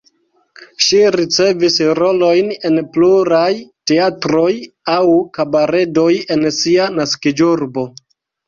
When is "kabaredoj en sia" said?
5.39-6.89